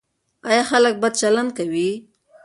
ایا 0.49 0.63
خلک 0.71 0.93
بد 1.01 1.13
چلند 1.21 1.49
کوي؟ 1.57 1.89